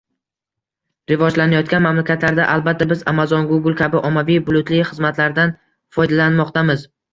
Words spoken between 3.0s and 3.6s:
Amazon,